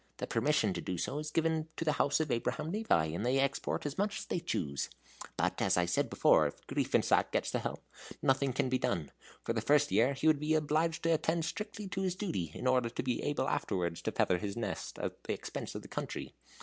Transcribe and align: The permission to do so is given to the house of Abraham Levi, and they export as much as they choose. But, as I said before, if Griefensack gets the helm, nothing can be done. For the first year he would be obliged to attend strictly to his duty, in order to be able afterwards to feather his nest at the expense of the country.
The 0.17 0.25
permission 0.25 0.73
to 0.73 0.81
do 0.81 0.97
so 0.97 1.19
is 1.19 1.29
given 1.29 1.67
to 1.77 1.85
the 1.85 1.91
house 2.01 2.19
of 2.19 2.31
Abraham 2.31 2.71
Levi, 2.71 3.05
and 3.05 3.23
they 3.23 3.37
export 3.37 3.85
as 3.85 3.99
much 3.99 4.17
as 4.17 4.25
they 4.25 4.39
choose. 4.39 4.89
But, 5.37 5.61
as 5.61 5.77
I 5.77 5.85
said 5.85 6.09
before, 6.09 6.47
if 6.47 6.65
Griefensack 6.65 7.31
gets 7.31 7.51
the 7.51 7.59
helm, 7.59 7.77
nothing 8.19 8.51
can 8.51 8.67
be 8.67 8.79
done. 8.79 9.11
For 9.43 9.53
the 9.53 9.61
first 9.61 9.91
year 9.91 10.13
he 10.15 10.25
would 10.25 10.39
be 10.39 10.55
obliged 10.55 11.03
to 11.03 11.13
attend 11.13 11.45
strictly 11.45 11.87
to 11.89 12.01
his 12.01 12.15
duty, 12.15 12.49
in 12.55 12.65
order 12.65 12.89
to 12.89 13.03
be 13.03 13.21
able 13.21 13.47
afterwards 13.47 14.01
to 14.01 14.11
feather 14.11 14.39
his 14.39 14.57
nest 14.57 14.97
at 14.97 15.21
the 15.25 15.33
expense 15.33 15.75
of 15.75 15.83
the 15.83 15.87
country. 15.87 16.33